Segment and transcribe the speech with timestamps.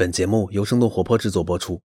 [0.00, 1.78] 本节目由生动活泼制作播出。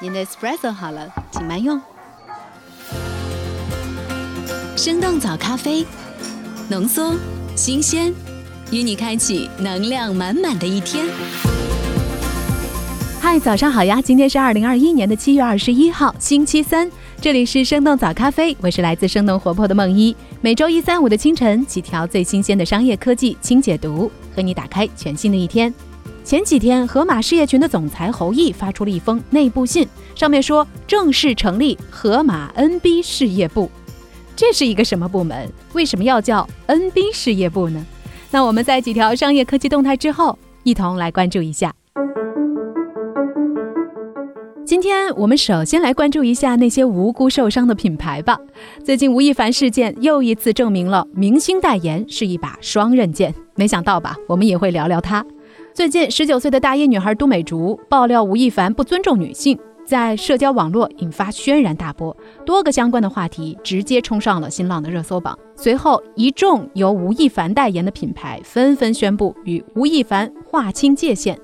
[0.00, 1.80] 您的 espresso 好了，请慢用。
[4.76, 5.86] 生动早咖啡，
[6.68, 7.14] 浓缩、
[7.54, 8.12] 新鲜，
[8.72, 11.06] 与你开启能量满满的一天。
[13.20, 14.00] 嗨，早上好呀！
[14.00, 16.88] 今天是二零二一年的七月二十一号，星期三。
[17.20, 20.14] 这里是生动早咖啡，我是来自生动活泼的梦一。
[20.40, 25.74] 每周一、三、五的清晨，几条最新鲜的商业科技轻解读，和你打开全新的一天。
[26.24, 33.68] 前几天，盒马事业群的总裁侯毅发出了一封内部信，上面说正式成立盒马 NB 事业部。
[34.36, 35.50] 这是一个什么部门？
[35.72, 37.84] 为什么要叫 NB 事业部呢？
[38.30, 41.74] 那我们在几条商业科技动态之后，一同来关注一下。
[44.88, 48.40] 今天我们首先来关注一下那些无辜受伤的品牌吧。
[48.82, 53.34] 最近吴亦凡事件又一次证明了明星代言是一把双刃剑。
[53.54, 54.16] 没想到吧？
[54.26, 55.22] 我们也会聊聊他。
[55.74, 65.38] 最近，十九岁的大一女孩都美竹爆料吴亦凡不尊重女性，在社交网络引发轩然大波，多个相关的话题直接冲上了新浪的热搜榜。
[65.54, 71.38] 随后，一众由吴亦凡代言的品牌纷纷宣布与吴亦凡划清界限。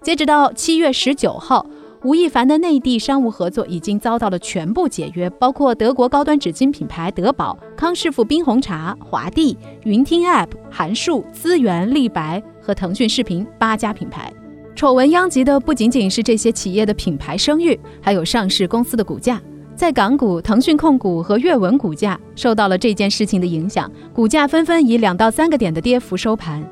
[0.00, 1.66] 截止到七月十九号。
[2.04, 14.30] 吴亦凡的内地商务合作已经遭到了全部解约，包括德国高端纸巾品牌德宝、康师傅冰红茶、华帝、云听 App、韩束、资源、立白和腾讯视频八家品牌。
[14.76, 19.40] 丑闻殃及的不仅仅是这些企业的品牌声誉，还有上市公司的股价。
[19.74, 26.62] 在港股，腾讯控股和阅文股价受到了这件事情的影响，股价纷纷以两到三个点的跌幅收盘。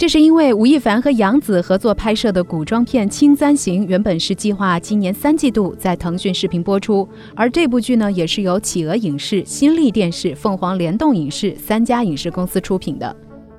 [0.00, 7.06] 这是因为吴亦凡和杨紫合作拍摄的古装片《青簪行》原本是计划今年三季度在腾讯视频播出，
[7.36, 13.14] 而这部剧呢也是由企鹅影视、新力电视、凤凰联动影视三家影视公司出品的，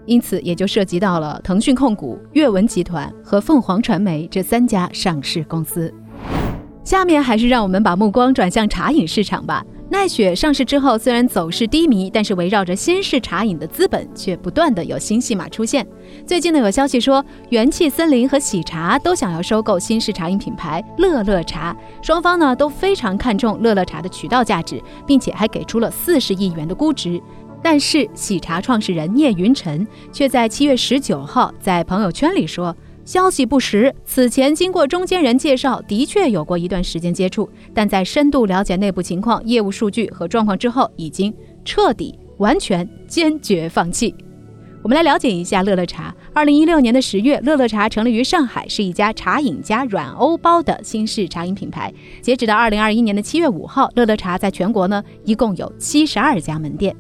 [0.07, 5.93] 因此也就涉及到了腾讯控股、阅文集团和凤凰传媒这三家上市公司。
[6.83, 9.63] 下面还是让我们把目光转向茶饮市场吧。
[9.91, 15.85] 奈雪上市之后，虽然走势低迷，但是围绕着新式茶饮的资本却不断的有新戏码出现。
[16.25, 27.21] 最近呢，有消息说元气森林和喜茶都想要收购新式茶饮品牌乐乐茶，双方呢都非常看重乐乐茶的渠道价值，并且还给出了四十亿元的估值。
[27.61, 32.73] 但是喜茶创始人聂云辰却在七月十九号在朋友圈里说。
[33.05, 33.93] 消息不实。
[34.05, 41.33] 此前经过中间人介绍，的确有过一段时间接触，但在深度了解内部情况、业务数据和状况之后，已经
[41.65, 44.13] 彻底、完全、坚决放弃。
[44.83, 46.15] 我们来了解一下乐乐茶。
[46.33, 51.93] 二零一六年的十月，乐乐茶成立于上海，是一家茶饮加软欧包的新式茶饮品牌。
[52.19, 56.95] 截止到二零二一年的七月五号，乐乐茶在全国呢一共有七十二家门店。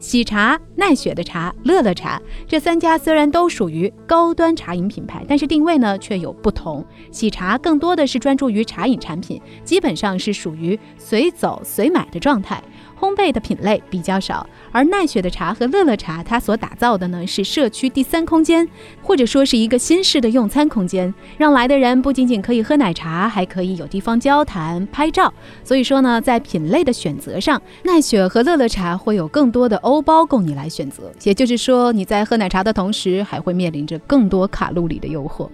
[0.00, 6.82] 喜茶、奈雪的茶、乐乐茶这三家虽然都属于高端茶饮品牌，但是定位呢却有不同。
[7.12, 12.62] 喜茶更多的是专注于茶饮产品，基本上是属于随走随买的状态。
[13.00, 18.68] 烘焙的品类比较少，而奈雪的茶和乐乐茶，它所打造的呢是社区第三空间，
[19.02, 25.32] 或者说是一个新式的用餐空间，让来的人不仅仅可以喝奶茶，还可以有地方交谈、拍照。
[25.64, 35.48] 所以说呢，在品类的选择上，奈雪和乐乐茶会有更多的欧包供你来选择，也就是说你在喝奶茶的同时，还会面临着更多卡路里的诱惑。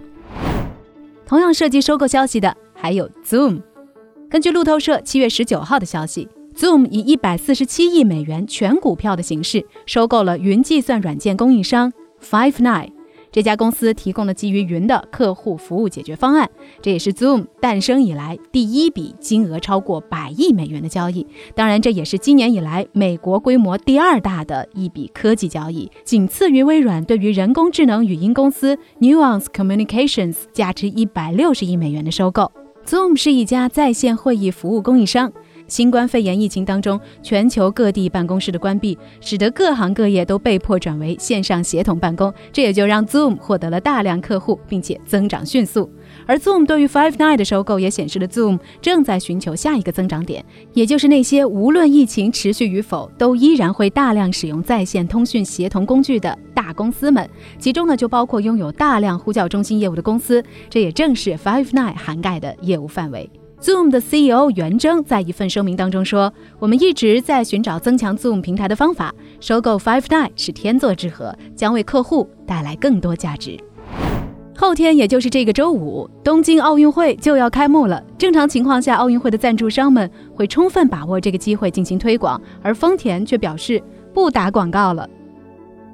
[1.25, 3.61] 同样涉及收购消息的还有 Zoom，
[4.29, 6.27] 根据路透社七月十九号的消息。
[6.57, 12.89] Zoom 以一百四十七亿美元全股票的形式收购了云计算软件供应商 Five Nine。
[13.31, 16.49] 这家公司提供了基于云的客户服务解决方案，
[16.81, 21.27] 这也是 Zoom 诞生以来第一笔金额超过百亿美元的交易。
[21.53, 32.51] 当然，这也是今年以来美国规模第二大的一笔科技交易，仅次于微软对于人工智能语音公司 Nuance Communications 价值一百六十亿美元的收购。
[32.87, 35.31] Zoom 是一家在线会议服务供应商。
[35.67, 45.89] 新冠肺炎疫情当中，全球各地办公室的关闭，使得各行各业都被迫转为线上协同办公，这也就让 Zoom 获得了大量客户，并且增长迅速。
[46.25, 50.43] 而 Zoom 对于 Five Nine 的收购，也显示了 Zoom 正在寻求下一个增长点，
[50.73, 57.29] 也就是那些无论疫情持续与否，都依然会大量使用在线通讯协同工具的大公司们。
[57.59, 63.29] 其中呢，就包括拥有大量呼叫中心业务的公司，这也正是 Five Nine 涵盖的业务范围。
[63.61, 73.57] Zoom 的 CEO 袁征在一份声明当中说：“我们一直在寻找增强 Zoom 平台的方法，收购 Five Nine 是天作之合，将为客户带来更多价值。”
[74.55, 78.03] 后天，也就是这个周五，东京奥运会就要开幕了。
[78.17, 83.81] 正常情况下，奥运会的赞助商们会充分把握这个机会进行推广，而丰田却表示。
[84.13, 85.07] 不打广告了。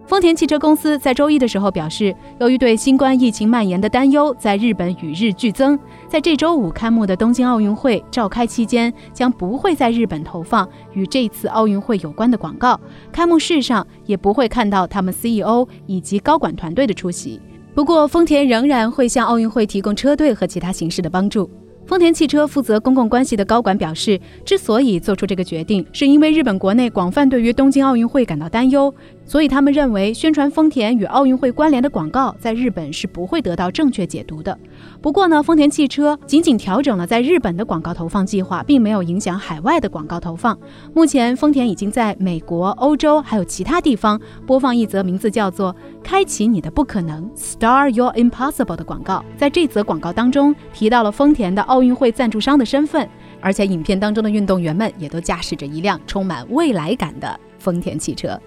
[0.06, 5.80] 丰田汽车公司在周一的时候表示，由于对新冠疫情蔓延的担忧，在日本与日俱增，
[6.10, 12.78] 在这周五开幕的东京奥运会召开期间，将不会在日本投放与这次奥运会有关的广告。
[13.14, 17.40] 开幕式上也不会看到他们 CEO 以及高管团队的出席。
[17.74, 21.50] 不过，丰田仍然会向奥运会提供车队和其他形式的帮助。
[21.86, 28.94] 丰田汽车负责公共关系的高管表示，之所以做出这个决定，是因为日本国内广泛对于东京奥运会感到担忧，
[29.26, 34.58] 所以他们认为宣传丰田与奥运会关联的广告在日本是不会得到正确解读的。
[35.02, 40.58] 不过呢，丰田汽车仅仅调整了在日本的广告投放计划，并没有影响海外的广告投放。
[40.94, 49.24] 目前，丰田已经在美国、欧洲还有其他地方播放一则名字叫做“开启你的不可能 ”（Star Your Impossible） 的广告。
[49.38, 53.10] 在这则广告当中，提到了丰田的奥运会赞助商的身份，
[53.42, 58.40] 而且影片当中的运动员们也都驾驶着一辆充满未来感的丰田汽车。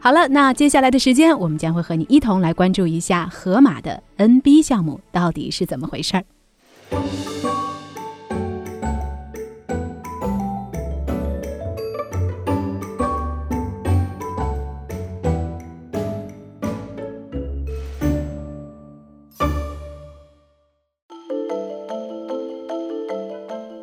[0.00, 6.24] 好了，那接下来的时间，我们将会和你一同来关注一下河马的 NB 项目到底是怎么回事儿。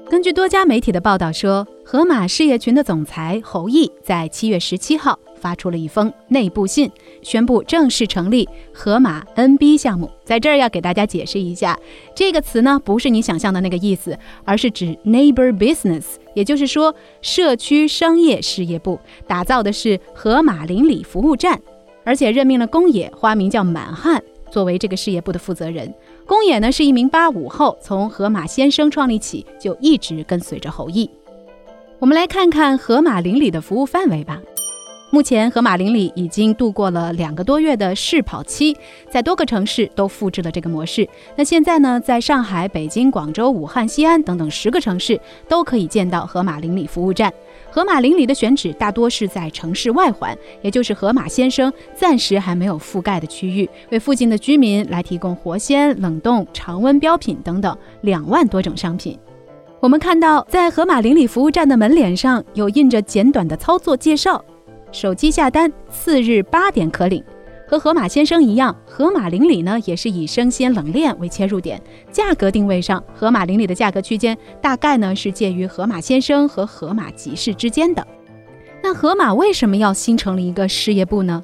[0.09, 5.19] 根据多家媒体的报道说，河马事业群的总裁侯毅在七月十七号。
[5.35, 6.89] 发出了一封内部信，
[7.21, 10.09] 宣布正式成立河马 NB 项目。
[10.23, 11.77] 在这儿要给大家解释一下，
[12.15, 16.03] 这个词呢不是你想象的那个意思，而是指 neighbor business，
[16.33, 21.61] 也就是说社区商业事业部打造的是河马邻里服务站，
[22.03, 25.93] 而且任命了宫野，花名叫满汉，作为这个事业部的负责人。
[26.25, 31.09] 宫野呢是一名八五后，从河马先生创立起就一直跟随着侯毅。
[31.99, 34.41] 我们来看看河马邻里的服务范围吧。
[35.11, 38.75] 目前，河马邻里已经度过了两个多月的试跑期，
[39.09, 41.07] 在多个城市都复制了这个模式。
[41.37, 45.17] 那现在呢，在上海、北京、广州、武汉、西安等等十个城市
[45.47, 47.31] 都可以见到河马邻里服务站。
[47.71, 59.17] 河马邻里的选址大多是在城市外环，也就是河马先生暂时还没有覆盖的区域，为附近的居民来提供活鲜、冷冻、常温标品等等两万多种商品。
[59.79, 64.43] 我们看到，在河马邻里服务站的门脸上有印着简短的操作介绍。
[64.95, 67.21] 手机下单，次日八点可领。
[67.67, 71.81] 和河马先生一样，河马邻里呢也是以生鲜冷链为切入点。
[72.11, 78.07] 价格定位上，河马邻里的价格区间大概呢是介于河马先生和河马集市之间的。
[78.81, 81.43] 那河马为什么要新成立一个事业部呢？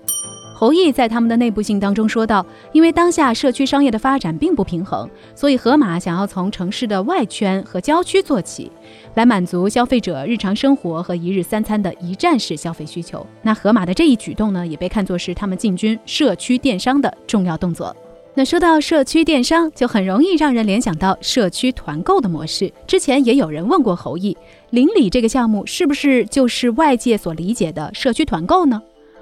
[0.61, 8.71] 侯毅在他们的内部信当中说道：“因为当下社区商业的发展并不平衡，所以河马想要从城市的外圈和郊区做起，
[9.15, 13.25] 来满足消费者日常生活和一日三餐的一站式消费需求。
[13.41, 17.95] 那河马的这一举动呢，也被看作是他们进军社区电商的重要动作。
[18.35, 22.71] 那说到社区电商，就很容易让人联想到社区团购的模式。
[22.85, 24.37] 之前也有人问过侯毅，
[24.69, 28.79] 邻里这个项目是不是就是外界所理解的社区团购呢？”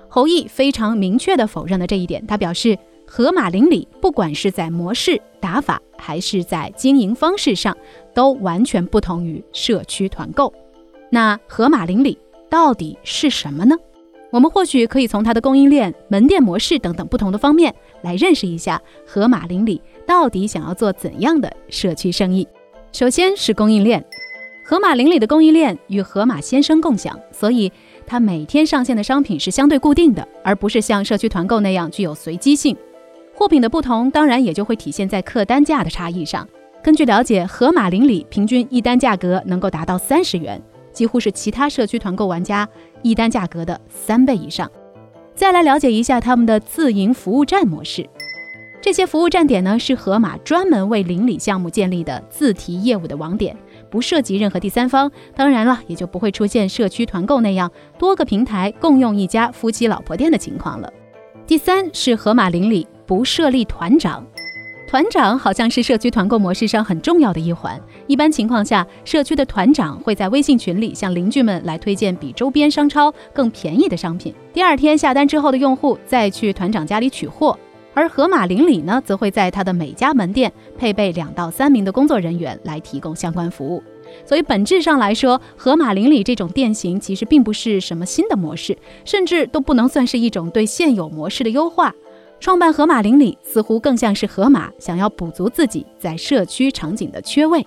[0.10, 2.26] 侯毅非常明确地否认了这一点。
[2.26, 7.78] 他表示，河马邻里不管是在模式打法，还是在经营方式上，
[8.14, 10.52] 都完全不同于社区团购。
[11.12, 12.18] 那河马邻里
[12.50, 13.76] 到底是什么呢？
[14.32, 22.48] 我们或许可以从它的供应链、门店模式等等不同的方面来认识一下河马邻里到底想要做怎样的社区生意。
[22.92, 24.06] 首先是供应链，
[24.64, 27.72] 河马邻里的供应链与河马先生共享，所以。
[28.10, 32.76] 它每天上线的商品是相对固定的，而不是像社区团购那样具有随机性。
[33.36, 36.46] 货品的不同，当然也就会体现在客单价的差异上。
[36.82, 40.60] 根据了解，盒马邻里平均一单价格能够达到三十元，
[40.92, 42.68] 几乎是其他社区团购玩家
[43.04, 44.68] 一单价格的三倍以上。
[45.36, 48.10] 再来了解一下他们的自营服务站模式。
[48.82, 53.56] 这些服务站点呢，是盒马专门为邻里项目建立的自提业务的网点。
[53.90, 60.92] 不涉及任何第三方，当然了，也就不会出现社区团购那样多个平台共用一家夫妻老婆店的情况了。
[61.48, 64.24] 第三是盒马邻里不设立团长，
[64.88, 67.80] 团长好像是社区团购模式上很重要的一环。
[68.06, 77.58] 一般情况下，社区的团长会在微信群里向邻居们来推荐比周边商超更便宜的商品，第二天下单之后的用户再去团长家里取货。
[77.94, 83.84] 而盒马邻里呢，则会在它的每家门店配备两到三名的工作人员来提供相关服务。
[84.26, 91.94] 所以本质上来说，盒马邻里这种店型其实并不是什么新的模式，甚至都不能算是一种对现有模式的优化。
[92.40, 97.66] 创办盒马邻里似乎更像是盒马想要补足自己在社区场景的缺位。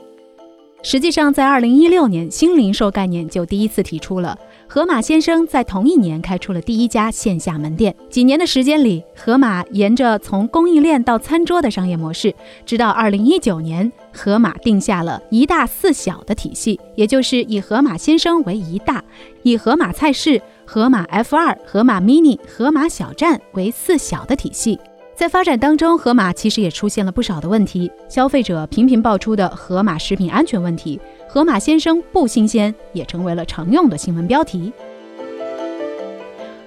[0.84, 4.36] 实际上，在二零一六年，新零售概念就第一次提出了。
[4.66, 7.94] 盒马先生在同一年开出了第一家线下门店。
[8.10, 12.34] 几年的时间里，盒马沿着从供应链到餐桌的商业模式，
[12.66, 19.04] 直到二零一九年，盒马定下了一大四小的体系，也就是以盒马先生为一大，
[19.42, 24.80] 以盒马菜市、盒马 F 二、盒马 mini、盒马小站为四小的体系。
[25.14, 34.72] 在发展当中，盒马其实也出现了不少的问题，消费者频频爆出的盒马食品安全问题，盒马先生不新鲜也成为了常用的新闻标题。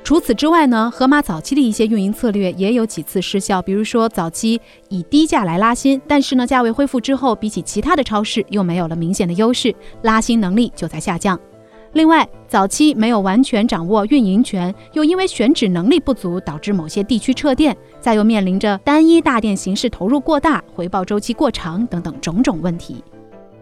[0.04, 9.74] 除此之外呢，盒马早期的一些运营策略也有几次失效，比如说早期以低价来拉新，但是呢价位恢复之后，比起其他的超市又没有了明显的优势，
[10.04, 11.38] 拉新能力就在下降。
[11.96, 23.02] 另外，早期没有完全掌握运营权，又因为选址能力不足，导致某些地区撤店，再又面临着单一大店形式投入过大、回报周期过长等等种种问题。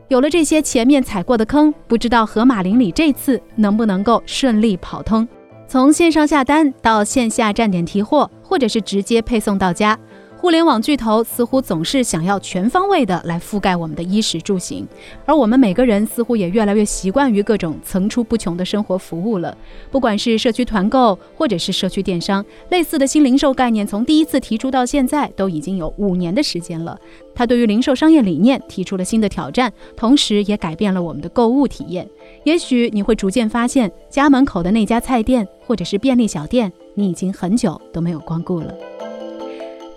[0.07, 5.27] 有了这些前面踩过的坑，不知道盒马邻里这次能不能够顺利跑通，
[5.67, 9.95] 从线上下单到线下站点提货，或者是直接配送到家。
[10.43, 14.85] 互联网巨头似乎总是想要全方位的来覆盖我们的衣食住行，
[15.25, 19.57] 而我们每个人似乎也越来越习惯于各种层出不穷的生活服务了。
[19.89, 26.99] 不管是社区团购，或者是社区电商，类似的新零售概念从第一次提出到现在都已经有五年的时间了。
[27.33, 32.05] 它对于零售商业理念提出了新的挑战，同时也改变了我们的购物体验。
[32.43, 38.75] 也许你会逐渐发现，家门口的那家菜店或者是便利小店，你已经很久都没有光顾了。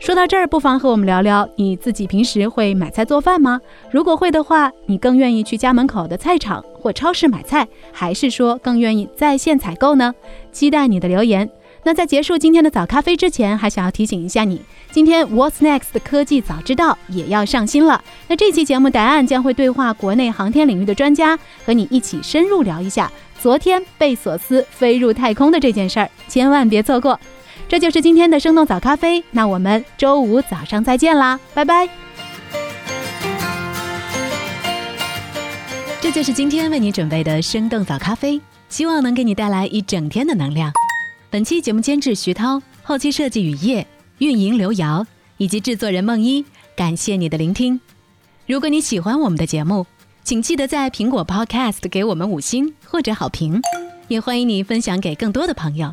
[0.07, 3.61] 说到这儿，不妨和我们聊聊你自己平时会买菜做饭吗？
[3.91, 10.15] 如果会的话，你更愿意去家门口的菜场或超市买菜，还是说更愿意在线采购呢？
[10.53, 11.51] 期待你的留言。
[11.83, 18.01] 那在结束今天的早咖啡之前，还想要提醒一下你，今天 What's Next 的科技早知道也要上新了。
[18.29, 23.11] 那这期节目答案将会对话国内航天领域的专家，和你一起深入聊一下
[23.41, 27.19] 昨天贝索斯飞入太空的这件事儿，千万别错过。
[27.69, 31.89] 这就是今天的生动早咖啡，那我们周五早上再见啦，拜拜。
[36.01, 40.73] 这就是今天为你准备的生动早咖啡，希望能给你带来一整天的能量。
[41.29, 43.85] 本期节目监制徐涛，后期设计雨夜，
[44.19, 45.05] 运营刘瑶，
[45.37, 46.45] 以及制作人梦一，
[46.77, 47.81] 感谢你的聆听。
[48.47, 49.85] 如果你喜欢我们的节目，
[50.23, 53.61] 请记得在苹果 Podcast 给我们五星或者好评，
[54.07, 55.93] 也欢迎你分享给更多的朋友。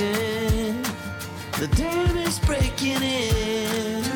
[0.00, 4.09] The dam is breaking in.